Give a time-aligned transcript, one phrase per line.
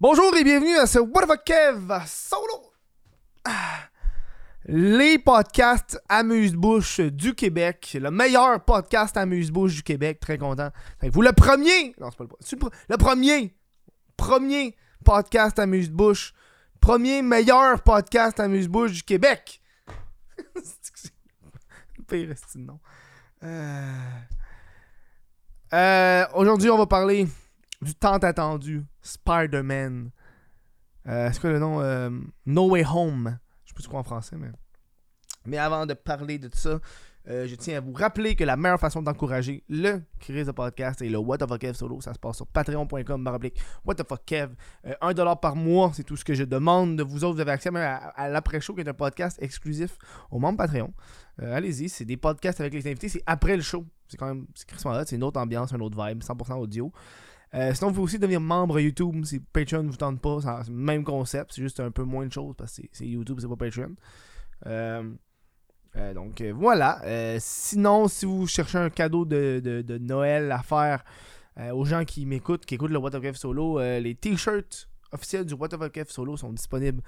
[0.00, 2.72] Bonjour et bienvenue à ce What the Kev solo.
[3.44, 3.78] Ah.
[4.64, 7.96] Les podcasts amuse-bouche du Québec.
[8.00, 10.18] Le meilleur podcast amuse-bouche du Québec.
[10.18, 10.70] Très content.
[11.00, 11.94] Vous le premier.
[12.00, 13.54] Non, c'est pas le, c'est le, premier.
[14.16, 16.34] Premier podcast amuse-bouche.
[16.80, 19.62] Premier meilleur podcast amuse-bouche du Québec.
[22.08, 22.80] Pire de nom.
[23.44, 24.20] Euh...
[25.72, 27.28] Euh, Aujourd'hui, on va parler
[27.80, 30.10] du tant attendu Spider-Man.
[31.06, 32.10] Euh, c'est quoi le nom Euh,
[32.46, 33.38] No Way Home.
[33.64, 34.50] Je sais pas quoi en français, mais.
[35.46, 36.80] Mais avant de parler de tout ça,
[37.26, 41.00] euh, je tiens à vous rappeler que la meilleure façon d'encourager le crise de podcast
[41.00, 43.38] et le What the fuck Kev solo, ça se passe sur patreon.com
[43.84, 44.54] What the fuck Kev.
[44.86, 47.36] Euh, 1$ par mois, c'est tout ce que je demande de vous autres.
[47.36, 49.96] Vous avez accès même à, l'après-show qui est un podcast exclusif
[50.30, 50.92] aux membres Patreon.
[51.40, 53.86] Euh, Allez-y, c'est des podcasts avec les invités, c'est après le show.
[54.08, 56.92] C'est quand même, c'est Chris c'est une autre ambiance, une autre vibe, 100% audio.
[57.54, 60.38] Euh, sinon, vous pouvez aussi devenir membre YouTube si Patreon ne vous tente pas.
[60.40, 63.38] C'est le même concept, c'est juste un peu moins de choses parce que c'est- YouTube,
[63.40, 63.94] c'est pas Patreon.
[64.66, 65.10] Euh,
[65.96, 67.00] euh, donc voilà.
[67.38, 71.04] Sinon, si vous cherchez un cadeau de, Noël à faire
[71.72, 75.54] aux gens qui m'écoutent, qui écoutent le What the Fuck Solo, les t-shirts officiels du
[75.54, 77.02] What the Fuck Solo sont disponibles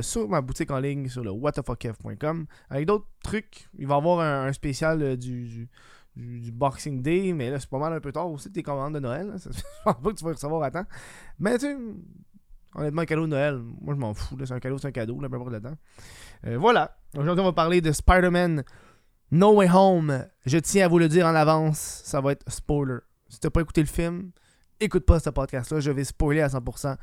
[0.00, 2.46] sur ma boutique en ligne sur le whatthefuckf.com.
[2.70, 5.68] Avec d'autres trucs, il va y avoir un, spécial du,
[6.16, 9.00] du- Boxing Day, mais là c'est pas mal un peu tard aussi tes commandes de
[9.00, 9.34] Noël.
[9.44, 9.48] Je
[9.84, 10.84] pense pas que tu vas recevoir à temps.
[11.38, 11.76] Mais tu sais,
[12.74, 14.36] honnêtement, un cadeau de Noël, moi je m'en fous.
[14.44, 15.76] C'est un cadeau, c'est un cadeau, là, peu importe temps.
[16.46, 16.96] Euh, voilà.
[17.16, 18.64] Aujourd'hui, on va parler de Spider-Man
[19.30, 20.26] No Way Home.
[20.46, 22.98] Je tiens à vous le dire en avance, ça va être spoiler.
[23.28, 24.30] Si t'as pas écouté le film,
[24.80, 26.96] écoute pas ce podcast-là, je vais spoiler à 100%.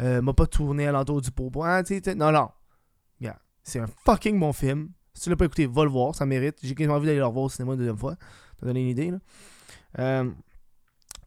[0.00, 1.50] Euh, m'a pas tourné à l'entour du pot.
[1.62, 1.82] Ah,
[2.16, 2.48] non, non.
[3.20, 4.90] Regarde, c'est un fucking bon film.
[5.14, 6.58] Si tu l'as pas écouté, va le voir, ça mérite.
[6.62, 8.16] J'ai quasiment envie d'aller le revoir au cinéma une deuxième fois.
[8.58, 9.18] T'as donné une idée, là.
[9.98, 10.30] Euh,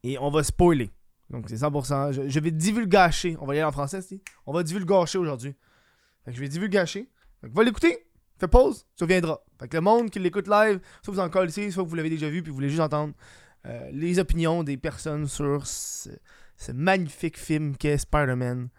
[0.04, 0.92] et on va spoiler.
[1.30, 2.30] Donc c'est 100%.
[2.30, 3.38] Je, vais divulgacher.
[3.40, 4.22] On va y aller en français, si.
[4.46, 5.56] On va divulgacher aujourd'hui.
[6.24, 7.10] Fait que je vais divulgacher.
[7.42, 8.08] Fait va l'écouter.
[8.40, 9.40] Fais pause, tu reviendras.
[9.60, 12.30] Fait que le monde qui l'écoute live, soit vous en collez, soit vous l'avez déjà
[12.30, 13.14] vu, puis vous voulez juste entendre
[13.66, 16.10] euh, les opinions des personnes sur ce,
[16.58, 18.70] ce magnifique film qu'est Spider-Man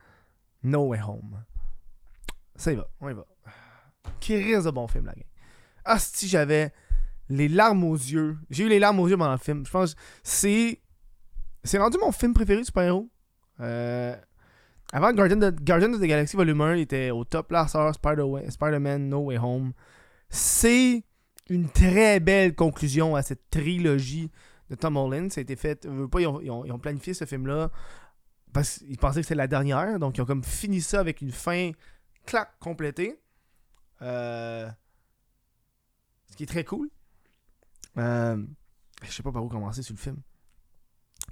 [0.64, 1.44] No Way Home.
[2.56, 3.24] Ça y va, on y va.
[4.20, 5.24] Qui reste de bon film, la gang.
[5.84, 6.72] Ah, si j'avais
[7.28, 8.36] les larmes aux yeux.
[8.50, 9.64] J'ai eu les larmes aux yeux pendant le film.
[9.66, 10.80] Je pense c'est.
[11.62, 13.08] C'est rendu mon film préféré de super-héros.
[13.60, 14.14] Euh,
[14.92, 17.50] avant Guardian of, Guardian of the Galaxy Volume 1, il était au top.
[17.52, 19.72] Là, sort Spider- Spider-Man No Way Home.
[20.28, 21.04] C'est
[21.48, 24.30] une très belle conclusion à cette trilogie
[24.70, 25.30] de Tom Holland.
[25.32, 25.86] Ça a été fait.
[26.10, 27.70] pas, ils, ont- ils ont planifié ce film-là
[28.52, 29.98] parce qu'ils pensaient que c'était la dernière.
[29.98, 31.70] Donc, ils ont comme fini ça avec une fin
[32.26, 33.18] clac complétée.
[34.04, 34.68] Euh,
[36.30, 36.90] ce qui est très cool.
[37.98, 38.36] Euh,
[39.02, 40.16] je sais pas par où commencer sur le film.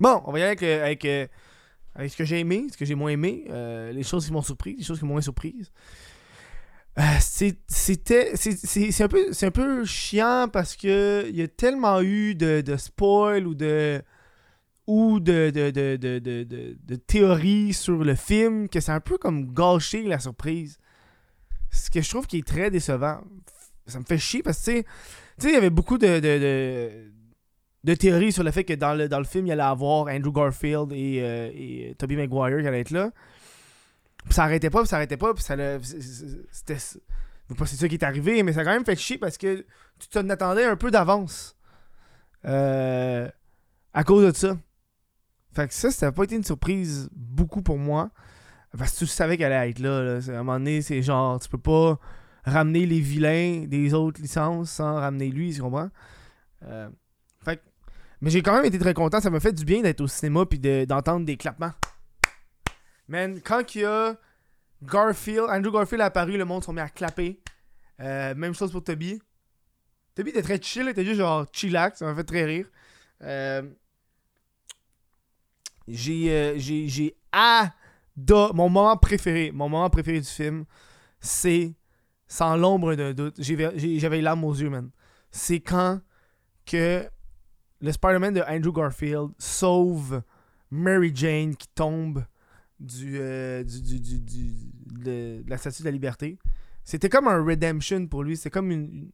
[0.01, 1.27] Bon, on va y aller avec, euh, avec, euh,
[1.95, 4.43] avec ce que j'ai aimé, ce que j'ai moins aimé, euh, les choses qui m'ont
[4.43, 5.71] surpris, les choses qui m'ont moins surprise.
[6.99, 8.33] Euh, c'est- C'était.
[9.03, 12.77] un, peu- c'est un peu chiant parce que il y a tellement eu de, de
[12.77, 14.03] spoil ou de.
[14.87, 19.01] ou de, de, de, de, de, de- de théories sur le film que c'est un
[19.01, 20.79] peu comme gâcher la surprise.
[21.73, 23.21] Ce que je trouve qui est très décevant.
[23.87, 24.87] Ça me fait chier parce que, tu
[25.39, 27.11] sais, il y avait beaucoup de, de,
[27.83, 30.33] de, théories sur le fait que dans le, dans le film, il allait avoir Andrew
[30.33, 33.11] Garfield et, euh, et Tobey Maguire qui allaient être là.
[34.25, 36.77] Puis ça arrêtait pas, puis ça arrêtait pas, puis ça C'était.
[37.57, 39.67] Pas c'est ça qui est arrivé, mais ça a quand même fait chier parce que
[39.99, 41.57] tu t'en attendais un peu d'avance.
[42.45, 43.29] Euh,
[43.93, 44.57] à cause de ça.
[45.55, 48.11] Fait que ça, ça n'a pas été une surprise beaucoup pour moi.
[48.77, 50.03] Parce que tu savais qu'elle allait être là.
[50.03, 50.21] là.
[50.29, 51.99] À un moment donné, c'est genre, tu peux pas
[52.45, 55.91] ramener les vilains des autres licences sans ramener lui, tu comprends?
[56.65, 56.89] Euh,
[57.45, 57.63] fait
[58.21, 59.21] mais j'ai quand même été très content.
[59.21, 61.73] Ça m'a fait du bien d'être au cinéma puis de- d'entendre des clappements.
[63.09, 64.15] Man, quand il y a
[64.83, 67.41] Garfield, Andrew Garfield est apparu, le monde s'est mis à clapper.
[68.01, 69.21] Euh, même chose pour Toby.
[70.15, 72.67] Toby était très chill, il était juste genre chillax, ça m'a fait très rire.
[73.23, 73.63] Euh,
[75.89, 77.17] j'ai j'ai j'ai
[78.17, 80.65] mon moment préféré, mon moment préféré du film,
[81.21, 81.75] c'est
[82.27, 84.91] sans l'ombre d'un doute, j'avais les larmes aux yeux, man.
[85.31, 86.01] C'est quand
[86.65, 87.07] que
[87.81, 90.23] le Spider-Man de Andrew Garfield sauve
[90.71, 92.25] Mary Jane qui tombe
[92.79, 96.39] du, euh, de, la statue de la liberté.
[96.85, 98.37] C'était comme un redemption pour lui.
[98.37, 99.11] C'était comme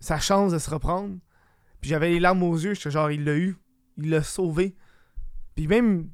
[0.00, 1.18] sa chance de se reprendre.
[1.80, 2.74] Puis j'avais les larmes aux yeux.
[2.74, 3.56] J'étais genre, il l'a eu.
[3.96, 4.74] Il l'a sauvé.
[5.54, 6.10] Puis même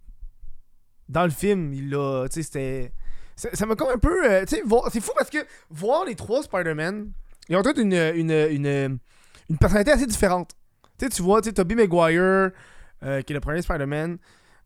[1.11, 2.27] dans le film, il l'a.
[2.29, 2.93] Tu sais, c'était.
[3.37, 4.31] Ça m'a comme un peu.
[4.31, 4.63] euh, tu sais,
[4.93, 5.39] c'est fou parce que
[5.71, 7.11] voir les trois Spider-Man,
[7.49, 8.99] ils ont tous une, une, une,
[9.49, 10.53] une personnalité assez différente.
[10.99, 12.51] Tu sais, tu vois, tu sais, Tobey Maguire,
[13.03, 14.19] euh, qui est le premier Spider-Man.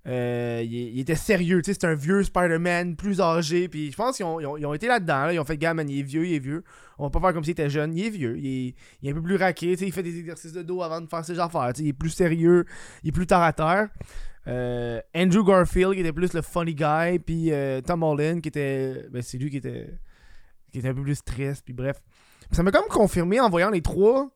[0.07, 4.17] Euh, il, était sérieux, tu sais, c'est un vieux Spider-Man, plus âgé, puis je pense
[4.17, 6.39] qu'ils ont, ils ont, été là-dedans, ils ont fait, gamme, il est vieux, il est
[6.41, 6.63] vieux,
[6.99, 9.23] on va pas faire comme s'il était jeune, il est vieux, il est, un peu
[9.23, 11.73] plus raqué, tu sais, il fait des exercices de dos avant de faire ses affaires,
[11.73, 12.67] tu sais, il est plus sérieux,
[13.03, 13.89] il est plus terre à terre.
[14.47, 19.07] Euh, Andrew Garfield qui était plus le funny guy, puis euh, Tom Holland qui était,
[19.11, 19.89] ben c'est lui qui était,
[20.71, 22.03] qui était un peu plus stress, puis bref.
[22.51, 24.29] Ça m'a comme confirmé en voyant les trois,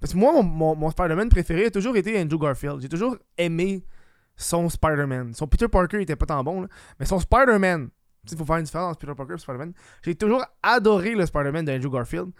[0.00, 3.84] parce que moi, mon Spider-Man préféré a toujours été Andrew Garfield, j'ai toujours aimé
[4.38, 5.34] son Spider-Man.
[5.34, 6.66] Son Peter Parker était pas tant bon,
[6.98, 7.90] mais son Spider-Man,
[8.30, 9.72] il faut faire une différence entre Peter Parker et Spider-Man.
[10.02, 12.30] J'ai toujours adoré le Spider-Man d'Andrew Garfield.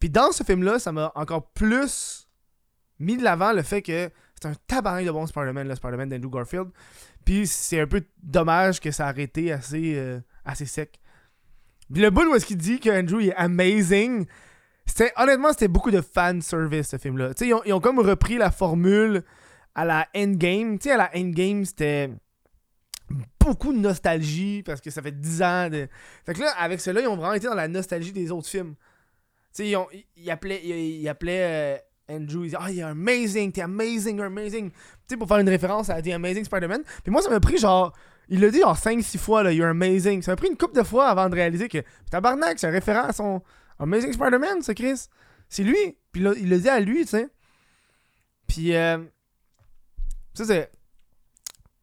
[0.00, 2.26] Puis dans ce film-là, ça m'a encore plus
[2.98, 4.10] mis de l'avant le fait que
[4.40, 6.68] c'est un tabac de bon Spider-Man, le Spider-Man d'Andrew Garfield.
[7.24, 10.98] Puis c'est un peu dommage que ça a arrêté assez, euh, assez sec.
[11.92, 14.26] Puis le bout où est-ce qu'il dit qu'Andrew est amazing,
[14.86, 17.30] c'était honnêtement c'était beaucoup de fan service ce film là.
[17.40, 19.22] Ils ils ont comme repris la formule
[19.74, 20.78] à la Endgame.
[20.78, 22.10] Tu sais, à la Endgame, c'était
[23.40, 25.88] beaucoup de nostalgie parce que ça fait 10 ans de.
[26.24, 28.74] Fait que là, avec cela, ils ont vraiment été dans la nostalgie des autres films.
[29.54, 29.86] Tu sais, ils, ont,
[30.16, 31.78] ils, appelaient, ils, appelaient
[32.08, 34.70] euh, Andrew, ils disaient Ah, oh, il est amazing, t'es amazing, amazing.
[34.70, 34.76] Tu
[35.08, 36.82] sais, pour faire une référence à The Amazing Spider-Man.
[37.02, 37.92] Puis moi, ça m'a pris genre.
[38.28, 40.22] Il l'a dit genre 5-6 fois, là, You're amazing.
[40.22, 43.04] Ça m'a pris une couple de fois avant de réaliser que tabarnak, c'est un référent
[43.04, 43.42] à son
[43.78, 45.08] Amazing Spider-Man, c'est Chris.
[45.48, 45.98] C'est lui.
[46.12, 47.28] Puis là, il le dit à lui, tu sais.
[48.46, 48.98] Puis, euh,
[50.34, 50.70] ça, c'est.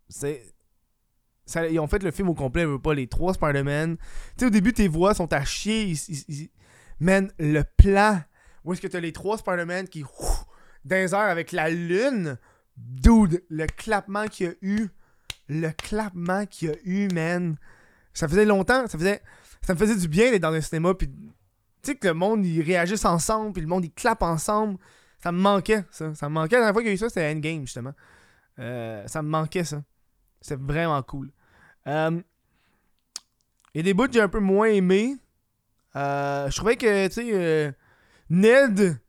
[0.09, 1.71] C'est.
[1.71, 3.97] ils ont fait le film au complet, pas les trois Spider-Man.
[3.97, 4.05] Tu
[4.37, 5.93] sais, au début, tes voix sont à chier.
[6.99, 8.21] Man, le plan
[8.63, 10.03] où est-ce que t'as les trois Spider-Man qui.
[10.03, 10.45] Ouf,
[10.85, 12.37] dans avec la lune.
[12.77, 14.87] Dude, le clapement qu'il y a eu.
[15.47, 17.57] Le clapement qu'il y a eu, man.
[18.13, 18.87] Ça faisait longtemps.
[18.87, 19.21] Ça faisait.
[19.61, 20.93] Ça me faisait du bien d'être dans un cinéma.
[20.93, 21.07] Puis.
[21.07, 23.53] Tu sais, que le monde, ils réagissent ensemble.
[23.53, 24.77] Puis le monde, il clappe ensemble.
[25.23, 26.13] Ça me manquait, ça.
[26.13, 26.55] Ça me manquait.
[26.55, 27.93] La dernière fois qu'il y a eu ça, c'était Endgame, justement.
[28.59, 29.83] Euh, ça me manquait ça.
[30.41, 31.31] C'est vraiment cool.
[31.87, 32.21] Euh,
[33.73, 35.15] il y a des bouts que j'ai un peu moins aimé.
[35.95, 37.75] Euh, je trouvais que, tu sais,
[38.29, 38.99] Ned,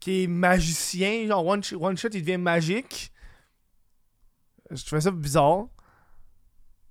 [0.00, 3.12] qui est magicien, genre one, shot, il devient magique.
[4.70, 5.66] Je trouvais ça bizarre.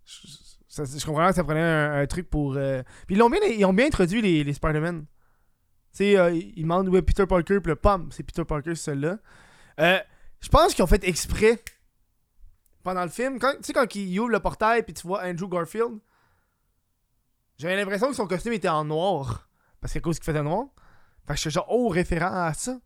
[0.06, 2.54] Je, comprends que ça prenait un, truc pour.
[2.54, 5.06] Puis ils ont bien, ils ont bien introduit les, les Spider-Man.
[5.92, 9.18] Tu sais, ils demandent où est Peter Parker, puis le pom, c'est Peter Parker, celui-là.
[9.78, 11.64] je pense qu'ils ont fait exprès
[12.86, 15.50] pendant le film, quand, tu sais, quand il ouvre le portail puis tu vois Andrew
[15.50, 15.98] Garfield,
[17.58, 19.50] j'avais l'impression que son costume était en noir.
[19.82, 20.68] Parce qu'à cause qu'il faisait noir.
[21.26, 22.80] Fait que je suis genre, oh, référent à ça.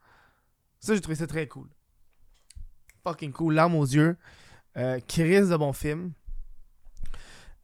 [0.80, 1.68] Ça, j'ai trouvé ça très cool.
[3.04, 4.16] Fucking cool, larmes aux yeux.
[4.78, 6.14] Euh, Chris de bon film.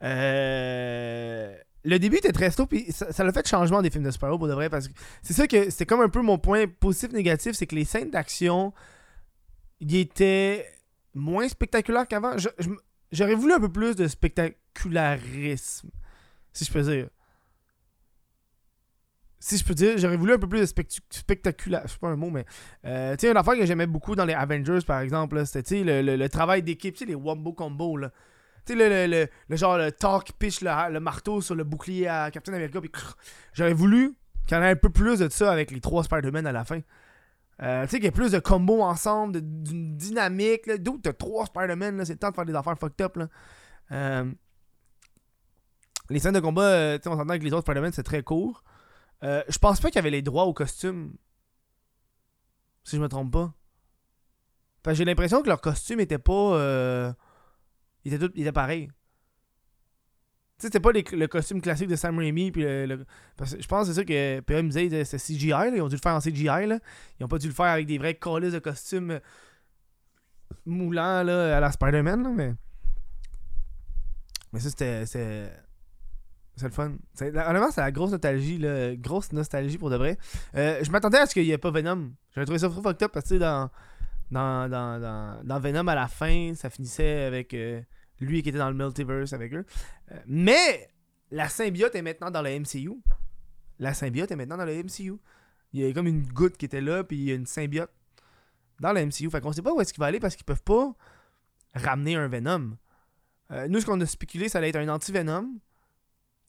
[0.04, 4.30] Euh, le début était très slow, puis ça, l'a fait changement des films de super
[4.38, 4.70] pour de vrai.
[4.70, 7.86] Parce que c'est ça que c'était comme un peu mon point positif-négatif, c'est que les
[7.86, 8.74] scènes d'action,
[9.80, 10.75] ils étaient
[11.16, 12.36] moins spectaculaire qu'avant.
[13.12, 15.90] J'aurais voulu un peu plus de spectacularisme,
[16.54, 17.10] si je peux dire.
[19.40, 21.84] Si je peux dire, j'aurais voulu un peu plus de spectaculaire.
[21.88, 22.46] C'est pas un mot, mais.
[22.86, 26.28] Euh, tu sais, une affaire que j'aimais beaucoup dans les Avengers, par exemple, c'était le,
[26.28, 28.12] travail d'équipe, tu sais, les Wombo Combo, là.
[28.66, 32.32] Tu sais, le, le, le, genre, le talk pitch le, marteau sur le bouclier à
[32.32, 32.80] Captain America.
[33.54, 34.16] J'aurais voulu
[34.48, 36.66] qu'il y en ait un peu plus de ça avec les trois Spider-Man à la
[36.66, 36.82] fin.
[37.62, 40.70] Euh, tu sais, qu'il y a plus de combos ensemble, d'une dynamique.
[40.80, 43.16] D'où t'as trois Spider-Man, c'est le temps de faire des affaires fucked up.
[43.16, 43.28] Là.
[43.92, 44.32] Euh,
[46.10, 48.64] les scènes de combat, euh, on s'entend que les autres Spider-Man, c'est très court.
[49.22, 51.16] je pense pas qu'il y avait les droits au costume.
[52.84, 54.94] Si je me trompe pas.
[54.94, 57.16] j'ai l'impression que leur costume était pas.
[58.04, 58.90] il, était tout, il était pareil.
[60.58, 62.50] Tu sais, c'était pas le costume classique de Sam Raimi.
[62.50, 65.50] Puis le, parce je pense que c'est ça que PM disait, c'est CGI.
[65.50, 66.46] Là, ils ont dû le faire en CGI.
[66.46, 66.80] Là.
[67.20, 69.20] Ils ont pas dû le faire avec des vrais colis de costumes
[70.66, 72.34] moulants là, à la Spider-Man.
[72.36, 72.54] Mais...
[74.54, 75.06] mais ça, c'était.
[76.58, 76.94] C'est le fun.
[77.20, 78.58] Honnêtement, c'est la grosse nostalgie.
[78.58, 78.96] Là.
[78.96, 80.18] Grosse nostalgie pour de vrai.
[80.56, 82.14] Euh, je m'attendais à ce qu'il n'y ait pas Venom.
[82.34, 83.70] J'avais trouvé ça trop fucked up parce que dans,
[84.32, 87.54] dans, dans, dans, dans Venom, à la fin, ça finissait avec.
[87.54, 87.82] Euh,
[88.20, 89.66] lui qui était dans le multiverse avec eux.
[90.12, 90.90] Euh, mais
[91.32, 92.92] la symbiote est maintenant dans le MCU.
[93.80, 95.16] La symbiote est maintenant dans le MCU.
[95.74, 97.92] Il y a comme une goutte qui était là, puis il y a une symbiote
[98.80, 99.30] dans le MCU.
[99.30, 100.94] Fait qu'on sait pas où est-ce qu'il va aller parce qu'ils peuvent pas
[101.74, 102.78] ramener un Venom.
[103.52, 105.60] Euh, nous, ce qu'on a spéculé, ça allait être un anti-Venom.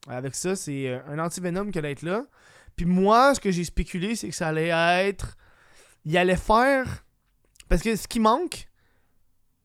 [0.09, 2.25] Avec ça, c'est euh, un anti-Venom qui allait être là.
[2.77, 4.69] Puis moi, ce que j'ai spéculé, c'est que ça allait
[5.09, 5.37] être.
[6.05, 7.05] Il allait faire.
[7.69, 8.69] Parce que ce qui manque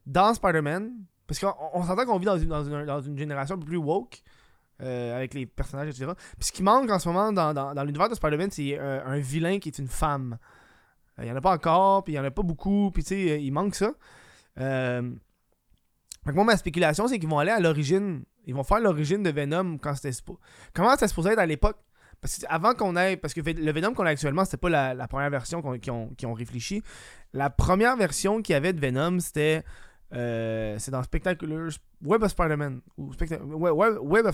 [0.06, 0.92] dans Spider-Man,
[1.32, 4.22] parce qu'on s'entend qu'on vit dans une, dans, une, génération un peu plus woke.
[4.82, 6.08] Euh, avec les personnages, etc.
[6.40, 9.20] Puis ce qui manque en ce moment dans, dans, l'univers de Spider-Man, c'est euh, un
[9.20, 10.40] vilain qui est une femme.
[11.20, 13.04] Euh, il n'y en a pas encore, puis il n'y en a pas beaucoup, puis
[13.04, 13.92] tu sais, il manque ça.
[14.58, 15.12] Que
[16.34, 18.24] moi, ma spéculation, c'est qu'ils vont aller à l'origine.
[18.48, 20.18] Ils vont faire l'origine de Venom quand c'était
[20.74, 21.78] Comment c'était supposé être à l'époque?
[22.20, 23.18] Parce que avant qu'on ait.
[23.18, 26.34] Parce que le Venom qu'on a actuellement, c'était pas la, première version qu'ils ont, ont,
[26.34, 26.82] réfléchi.
[27.34, 29.64] La première version qu'il y avait de Venom, c'était.
[30.14, 31.70] Euh, c'est dans Spectacular
[32.04, 32.82] Web of Spider-Man.
[32.98, 34.28] Web.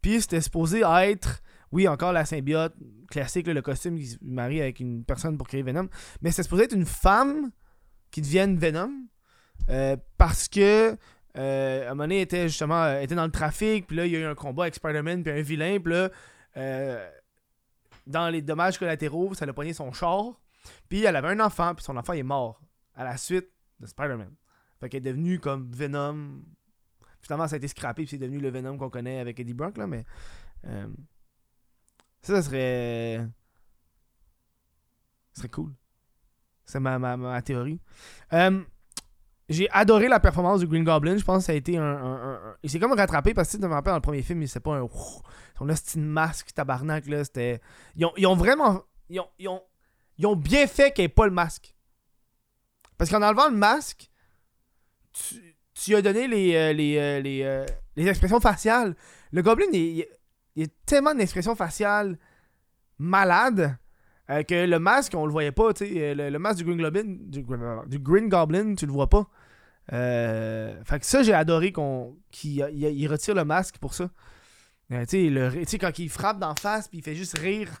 [0.00, 1.42] Puis c'était supposé être.
[1.72, 2.74] Oui, encore la symbiote
[3.10, 5.88] classique, le costume qui se marie avec une personne pour créer Venom.
[6.22, 7.50] Mais c'était supposé être une femme
[8.10, 8.90] qui devienne Venom.
[9.70, 10.96] Euh, parce que
[11.36, 14.64] euh, était justement était dans le trafic, puis là, il y a eu un combat
[14.64, 16.10] avec Spider-Man, puis un vilain, puis là,
[16.56, 17.10] euh,
[18.06, 20.40] dans les dommages collatéraux, ça a pogné son char.
[20.88, 22.60] Puis elle avait un enfant, puis son enfant est mort
[22.94, 23.48] à la suite
[23.80, 24.30] de Spider-Man.
[24.80, 26.42] Fait qu'elle est devenue comme Venom.
[27.22, 29.76] Finalement, ça a été scrappé, puis c'est devenu le Venom qu'on connaît avec Eddie Brock,
[29.78, 30.04] là, mais.
[30.66, 30.86] Euh,
[32.22, 33.26] ça, ça serait.
[35.32, 35.72] Ça serait cool.
[36.64, 37.80] C'est ma, ma, théorie.
[38.32, 38.62] Euh,
[39.48, 41.16] j'ai adoré la performance du Green Goblin.
[41.16, 42.56] Je pense que ça a été un.
[42.62, 44.60] Il s'est comme rattrapé parce que tu me rappelles dans le premier film, il c'est
[44.60, 44.88] pas un.
[45.58, 47.24] Son style masque, tabarnak, là.
[47.24, 47.60] C'était.
[47.96, 48.82] Ils ont, ils ont vraiment.
[49.10, 49.62] Ils ont, ils, ont,
[50.16, 51.74] ils ont, bien fait qu'il n'y ait pas le masque.
[52.96, 54.10] Parce qu'en enlevant le masque,
[55.74, 57.64] tu, as donné les, euh, les, euh, les, euh,
[57.96, 58.94] les, expressions faciales.
[59.32, 60.06] Le Goblin, il,
[60.56, 62.18] il, a tellement d'expressions faciales
[62.98, 63.76] malades
[64.48, 65.70] que le masque, on le voyait pas.
[65.82, 69.28] Euh, le, masque du Green Goblin, du, Green Goblin, tu le vois pas.
[69.90, 74.08] Fait que ça, j'ai adoré qu'on qu'il il, retire le masque pour ça.
[75.08, 77.70] tu quand il frappe d'en face, puis il fait juste rire.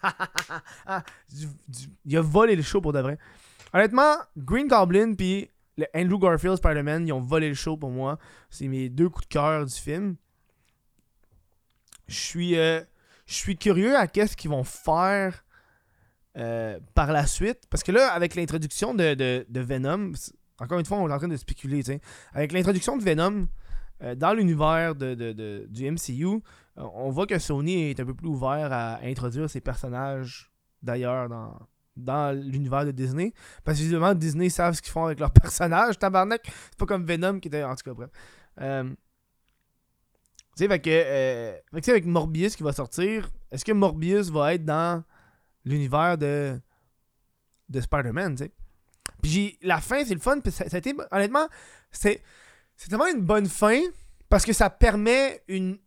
[0.86, 1.02] Ah,
[2.04, 3.18] il a volé le show pour de vrai.
[3.72, 5.48] Honnêtement, Green Goblin puis
[5.94, 8.18] Andrew Garfield Spider-Man, ils ont volé le show pour moi.
[8.50, 10.16] C'est mes deux coups de cœur du film.
[12.06, 12.84] Je suis, je
[13.26, 15.44] suis curieux à qu'est-ce qu'ils vont faire
[16.36, 17.60] euh, par la suite.
[17.70, 20.12] Parce que là, avec l'introduction de, Venom,
[20.58, 21.80] encore une fois, on est en train de spéculer.
[22.32, 23.46] Avec l'introduction de Venom
[24.02, 25.14] euh, dans l'univers de,
[25.70, 26.40] du MCU, euh,
[26.76, 30.50] on voit que Sony est un peu plus ouvert à introduire ses personnages
[30.82, 31.56] d'ailleurs dans,
[31.96, 33.32] dans l'univers de Disney.
[33.64, 35.98] Parce que évidemment, Disney savent ce qu'ils font avec leurs personnages.
[35.98, 37.64] Tabarnak, c'est pas comme Venom qui était.
[37.64, 38.10] En tout cas, bref.
[38.56, 38.96] tu
[40.56, 45.02] sais, fait que, avec Morbius qui va sortir, est-ce que Morbius va être dans
[45.64, 46.60] l'univers de,
[47.68, 48.52] de Spider-Man, tu sais?
[49.22, 50.40] Puis la fin, c'est le fun.
[50.40, 51.46] Puis ça, a été, honnêtement,
[51.90, 52.22] c'est,
[52.76, 53.80] c'est tellement une bonne fin
[54.28, 55.78] parce que ça permet une,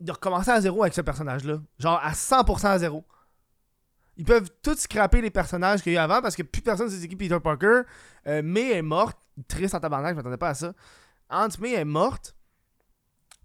[0.00, 1.60] de recommencer à zéro avec ce personnage-là.
[1.78, 3.04] Genre à 100% à zéro.
[4.16, 6.86] Ils peuvent tous scraper les personnages qu'il y a eu avant parce que plus personne
[6.86, 7.82] ne sait qui Peter Parker.
[8.26, 9.18] Euh, May est morte.
[9.48, 10.72] Triste en tabarnak, je m'attendais pas à ça.
[11.28, 12.34] Aunt May est morte.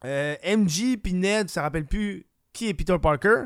[0.05, 3.45] Euh, MJ puis Ned, ça rappelle plus qui est Peter Parker.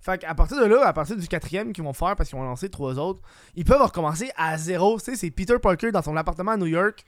[0.00, 2.44] Fait qu'à partir de là, à partir du quatrième qu'ils vont faire, parce qu'ils vont
[2.44, 3.20] lancer trois autres,
[3.54, 4.98] ils peuvent recommencer à zéro.
[4.98, 7.04] Tu sais, c'est Peter Parker dans son appartement à New York,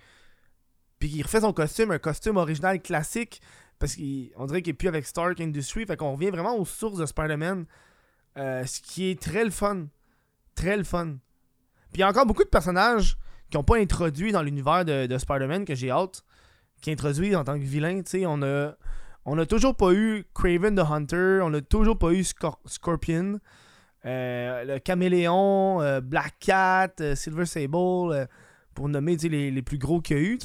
[0.98, 3.40] puis il refait son costume, un costume original classique,
[3.78, 5.86] parce qu'on dirait qu'il est plus avec Stark Industries.
[5.86, 7.66] Fait qu'on revient vraiment aux sources de Spider-Man,
[8.38, 9.86] euh, ce qui est très le fun.
[10.54, 11.16] Très le fun.
[11.92, 13.16] Puis il y a encore beaucoup de personnages
[13.50, 16.24] qui n'ont pas introduit dans l'univers de, de Spider-Man que j'ai hâte,
[16.80, 18.02] qui introduisent en tant que vilain.
[18.02, 18.74] Tu on a.
[19.24, 23.38] On n'a toujours pas eu Craven the Hunter, on n'a toujours pas eu Scorpion,
[24.06, 28.26] euh, le Caméléon, euh, Black Cat, Silver Sable,
[28.74, 30.38] pour nommer les, les, plus gros qu'il y a eu.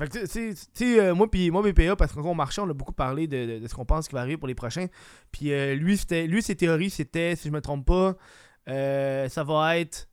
[0.00, 3.26] Fait que, tu sais, moi, puis moi, BPA, parce qu'on marchait, on a beaucoup parlé
[3.26, 4.86] de, ce qu'on pense qui va arriver pour les prochains.
[5.30, 8.16] Puis lui, c'était, lui, ses théories, c'était, si je me trompe pas,
[8.66, 10.08] ça va être.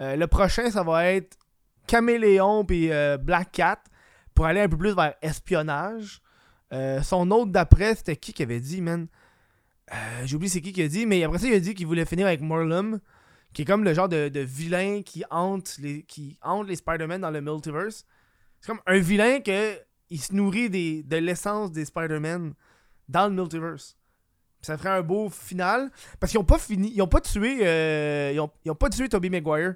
[0.00, 1.38] le prochain, ça va être
[1.86, 3.82] Caméléon puis Black Cat
[4.34, 6.20] pour aller un peu plus vers espionnage.
[6.72, 9.06] Euh, son autre d'après, c'était qui qui avait dit, man?
[9.92, 11.86] Euh, J'ai oublié c'est qui qui a dit, mais après ça, il a dit qu'il
[11.86, 12.98] voulait finir avec Morlum,
[13.52, 17.30] qui est comme le genre de, vilain qui hante les, qui hante les Spider-Man dans
[17.30, 18.06] le multiverse.
[18.62, 19.76] C'est comme un vilain que
[20.08, 22.54] il se nourrit des, de l'essence des Spider-Man
[23.08, 23.96] dans le multiverse.
[24.60, 25.90] ça ferait un beau final.
[26.20, 26.92] Parce qu'ils ont pas fini.
[26.94, 27.66] Ils ont pas tué.
[27.66, 29.74] Euh, ils, ont, ils ont pas tué Tobey Maguire.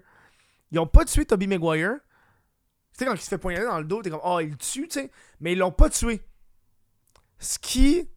[0.71, 1.95] Ils ont pas tué Tobey Maguire.
[2.93, 4.57] Tu sais, quand il se fait poignarder dans le dos, t'es comme, oh, il le
[4.57, 5.11] tue, tu sais.
[5.41, 6.21] Mais ils l'ont pas tué.
[7.41, 8.09] Ce qui.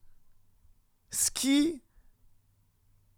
[1.09, 1.81] Ce qui.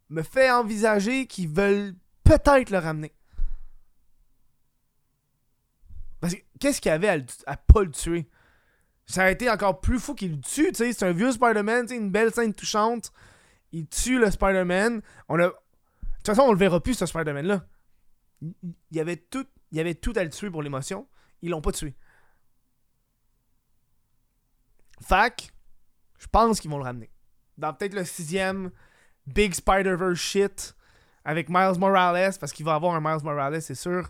[0.07, 3.13] me fait envisager qu'ils veulent peut-être le ramener.
[6.21, 8.29] Parce que qu'est-ce qu'il y avait à, à, pas le tuer?
[9.07, 10.93] Ça a été encore plus fou qu'il le tue, tu sais.
[10.93, 13.11] C'est un vieux Spider-Man, une belle scène touchante.
[13.73, 15.01] Il tue le Spider-Man.
[15.27, 15.47] On a.
[15.47, 15.53] De
[16.17, 17.65] toute façon, on le verra plus, ce Spider-Man-là.
[18.41, 18.55] Il
[18.91, 19.45] y avait tout.
[19.71, 21.07] Il y avait tout à le tuer pour l'émotion.
[21.41, 21.95] Ils l'ont pas tué.
[25.01, 25.51] Fac,
[26.19, 27.09] je pense qu'ils vont le ramener.
[27.57, 28.71] Dans peut-être le sixième
[29.25, 30.75] Big Spider-Verse shit
[31.25, 34.09] avec Miles Morales, parce qu'il va avoir un Miles Morales, c'est sûr.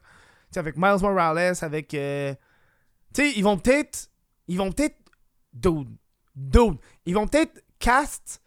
[0.53, 1.93] Sais, avec Miles Morales, avec.
[1.93, 2.33] euh,
[3.13, 4.09] tu sais, ils vont peut-être.
[4.47, 4.97] Ils vont peut-être.
[5.53, 5.95] Dude.
[6.35, 6.77] Dude.
[7.05, 8.41] Ils vont peut-être cast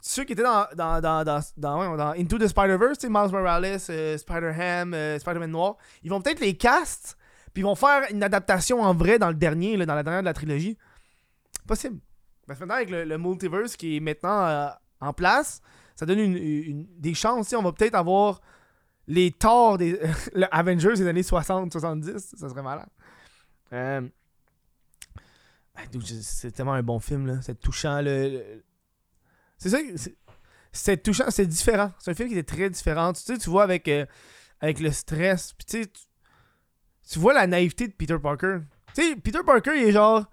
[0.00, 4.94] ceux qui étaient dans, dans, dans, dans, dans, Into the Spider-Verse, Miles Morales, euh, Spider-Ham,
[4.94, 5.76] euh, Spider-Man Noir.
[6.04, 7.18] Ils vont peut-être les cast,
[7.52, 10.22] puis ils vont faire une adaptation en vrai dans le dernier, là, dans la dernière
[10.22, 10.78] de la trilogie.
[11.66, 11.98] Possible.
[12.46, 14.70] Parce que maintenant, avec le, multiverse qui est maintenant
[15.00, 15.60] en place,
[15.96, 17.52] ça donne une, une- des chances.
[17.52, 18.40] On va peut-être avoir
[19.08, 20.00] les torts des
[20.34, 22.18] le Avengers des années 60-70.
[22.36, 22.88] Ça serait malade.
[23.72, 24.00] Euh,
[25.74, 27.26] ben, c'est tellement un bon film.
[27.26, 27.34] là.
[27.42, 28.00] C'est touchant.
[28.02, 28.62] Le,
[29.58, 29.78] C'est ça.
[30.72, 31.30] c'est- touchant.
[31.30, 31.92] C'est différent.
[31.98, 33.12] C'est un film qui est très différent.
[33.12, 34.06] Tu sais, tu vois avec, euh,
[34.60, 35.52] avec le stress.
[35.52, 35.90] Puis tu sais,
[37.10, 38.58] tu- vois la naïveté de Peter Parker.
[38.94, 40.24] Tu sais, Peter Parker, il est genre.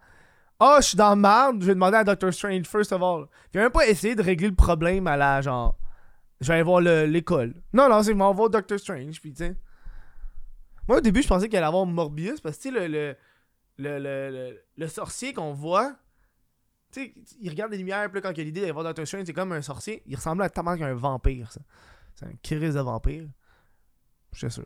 [0.59, 3.25] Ah, je suis dans le marde, je vais demander à Doctor Strange, first of all.
[3.25, 5.77] Puis il a même pas essayé de régler le problème à la genre.
[6.43, 7.55] Je vais aller voir le- l'école.
[7.73, 9.19] Non, non, c'est m'en vais voir Doctor Strange.
[9.21, 9.55] Puis tu.
[10.87, 13.15] Moi, au début, je pensais qu'il allait avoir Morbius parce que tu sais, le, le,
[13.77, 15.95] le, le, le- sorcier qu'on voit.
[16.91, 19.23] Tu sais, il regarde les lumières, puis quand il a l'idée d'aller voir Doctor Strange,
[19.25, 20.03] c'est comme un sorcier.
[20.05, 21.61] Il ressemblait à tellement un vampire, ça.
[22.15, 23.25] C'est un crise de vampire.
[24.33, 24.65] Je suis sûr.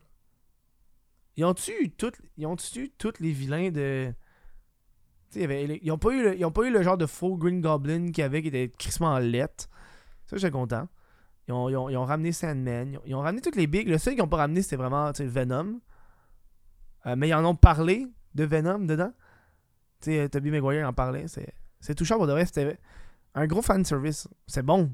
[1.38, 4.12] Ils ont-tu eu toutes, ils ont-tu eu tous les vilains de.
[5.30, 6.82] Tu sais, il y avait- ils ont pas eu le, ils ont pas eu le
[6.82, 9.70] genre de faux Green Goblin qu'il y avait qui était crissement en lettre.
[10.26, 10.88] Ça, j'étais content.
[11.48, 13.00] Ils ont, ramené Sandman.
[13.06, 13.88] Ils ont, ramené toutes les bigs.
[13.88, 15.80] Le seul qu'ils ont pas ramené, c'était vraiment Venom.
[17.06, 19.14] Euh, mais ils en ont parlé de Venom dedans.
[20.02, 21.26] Tobey Maguire en parlait.
[21.80, 22.46] C'est, touchant pour de vrai.
[22.46, 22.78] C'était
[23.34, 24.28] un gros fan service.
[24.46, 24.92] C'est bon.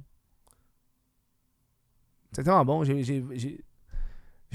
[2.32, 2.84] C'est tellement bon.
[2.84, 3.24] J'ai,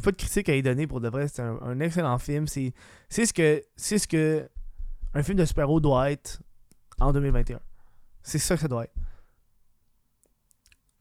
[0.02, 1.26] pas de critique à y donner pour de vrai.
[1.26, 2.46] C'est un, un excellent film.
[2.46, 2.72] C'est
[3.10, 4.48] ce que c'est ce que
[5.14, 6.40] un film de super-héros doit être
[7.00, 7.58] en 2021.
[8.22, 8.94] C'est ça que ça doit être.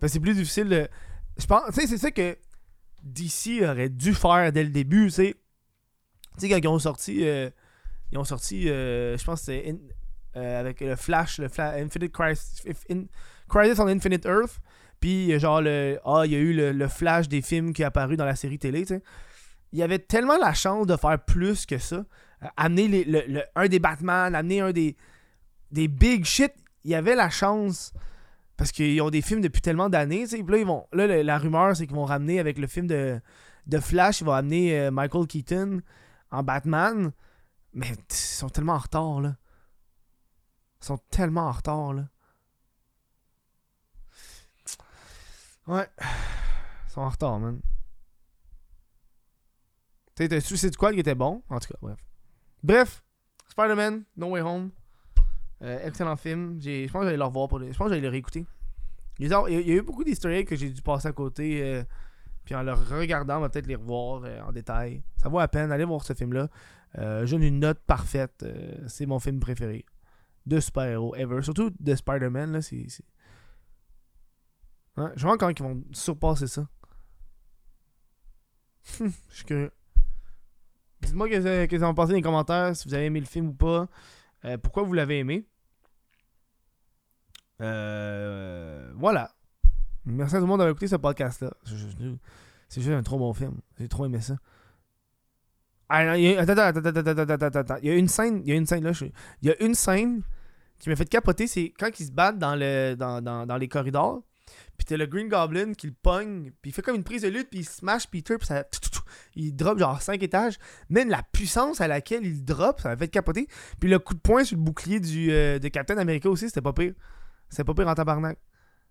[0.02, 0.88] Que c'est plus difficile de.
[1.38, 1.64] Je pense.
[1.74, 2.38] Tu sais, c'est ça que
[3.04, 5.06] DC aurait dû faire dès le début.
[5.06, 5.36] Tu sais,
[6.36, 7.20] Tu sais, quand ils ont sorti.
[7.28, 7.50] euh,
[8.12, 8.70] ils ont sorti.
[8.70, 9.76] euh, je pense que c'est.
[10.36, 12.62] Euh, avec le Flash, le Fla- Infinite Crisis,
[13.50, 14.60] Crisis on Infinite Earth.
[15.00, 17.86] Puis, genre, le, ah, il y a eu le, le Flash des films qui est
[17.86, 19.04] apparu dans la série télé, tu sais.
[19.74, 21.98] Il y avait tellement la chance de faire plus que ça.
[22.44, 24.96] Euh, amener les- le- le- un des Batman, amener un des,
[25.72, 26.52] des big shit.
[26.84, 27.92] Il y avait la chance.
[28.58, 31.86] Parce qu'ils ont des films depuis tellement d'années, là, ils vont, là, la rumeur, c'est
[31.86, 33.22] qu'ils vont ramener avec le film de,
[33.68, 35.82] de Flash, ils vont amener euh, Michael Keaton
[36.32, 37.12] en Batman.
[37.74, 39.36] Mais ils sont tellement en retard, là.
[40.82, 42.08] Ils sont tellement en retard, là.
[45.68, 45.88] Ouais.
[46.00, 47.62] Ils sont en retard, man.
[50.16, 51.44] Tu sais, t'as-tu c'est de quoi qui était bon?
[51.50, 52.00] En tout cas, bref.
[52.64, 53.04] Bref,
[53.50, 54.72] Spider-Man, No Way Home.
[55.62, 56.60] Euh, excellent film.
[56.62, 57.60] Je pense que j'allais le revoir pour.
[57.60, 58.46] Je pense que j'allais le réécouter.
[59.20, 61.64] Il y a, eu beaucoup eggs que j'ai dû passer à côté.
[61.64, 61.84] euh,
[62.46, 65.04] puis en le regardant, on va peut-être les revoir euh, en détail.
[65.18, 65.72] Ça vaut la peine.
[65.72, 66.50] Allez voir ce film-là.
[66.96, 68.46] Je donne une note parfaite.
[68.88, 69.86] C'est mon film préféré
[70.46, 71.42] de super-héros ever.
[71.42, 72.54] Surtout de Spider-Man.
[72.54, 72.88] Là, c'est,
[74.98, 76.68] Ouais, je vois quand ils vont surpasser ça.
[79.00, 79.72] je suis curieux.
[81.02, 83.50] Dites-moi qu'est-ce que vous en pensez dans les commentaires, si vous avez aimé le film
[83.50, 83.88] ou pas.
[84.46, 85.46] Euh, pourquoi vous l'avez aimé?
[87.62, 89.32] Euh, voilà.
[90.06, 91.52] Merci à tout le monde d'avoir écouté ce podcast-là.
[92.70, 93.60] C'est juste un trop bon film.
[93.80, 94.36] J'ai trop aimé ça.
[95.90, 96.38] Il
[97.58, 97.78] attends.
[97.82, 98.92] Il y a une scène, là.
[99.42, 100.22] Il y a une scène
[100.80, 103.68] qui m'a fait capoter, c'est quand ils se battent dans, le, dans, dans, dans les
[103.68, 104.22] corridors.
[104.78, 107.30] Puis t'as le Green Goblin qui le pogne, puis il fait comme une prise de
[107.30, 108.64] lutte, puis il smash Peter, puis ça.
[109.36, 110.58] Il drop genre 5 étages.
[110.90, 113.48] Même la puissance à laquelle il drop, ça m'a fait capoter.
[113.80, 116.62] Puis le coup de poing sur le bouclier du, euh, de Captain America aussi, c'était
[116.62, 116.94] pas pire.
[117.50, 118.38] C'était pas pire en tabarnak.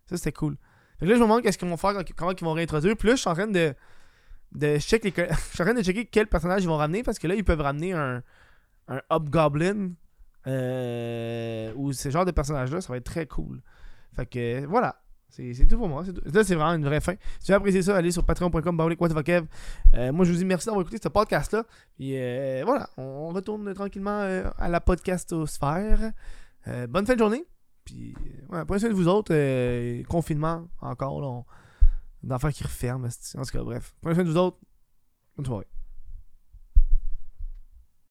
[0.06, 0.56] Ça, c'était cool.
[0.98, 2.94] Fait que là, je me demande qu'est-ce qu'ils vont faire, comment ils vont réintroduire.
[3.02, 3.74] Là, je suis en train de.
[4.52, 7.18] de check les, je suis en train de checker quel personnage ils vont ramener, parce
[7.18, 8.22] que là, ils peuvent ramener un,
[8.88, 9.92] un Hobgoblin.
[10.46, 13.60] Euh, ou ce genre de personnage-là, ça va être très cool.
[14.14, 15.02] Fait que voilà.
[15.28, 16.02] C'est tout pour moi.
[16.32, 17.14] Là, c'est vraiment une vraie fin.
[17.40, 18.80] Si vous avez apprécié ça, allez sur patreon.com.
[19.94, 21.64] Euh, moi, je vous dis merci d'avoir écouté ce podcast-là.
[21.96, 26.12] Puis euh, voilà, on, retourne tranquillement euh, à la podcastosphère.
[26.68, 27.44] Euh, bonne fin de journée.
[27.84, 28.14] Puis
[28.48, 30.02] ouais, soin de vous autres.
[30.04, 31.16] confinement encore.
[31.16, 31.44] On,
[32.50, 33.08] qui referment.
[33.36, 33.94] En tout cas, bref.
[34.00, 34.58] Prenez soin de vous autres.
[35.36, 35.75] Bonne soirée.